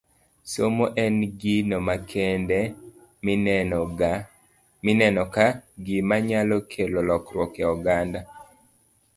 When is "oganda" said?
7.73-8.19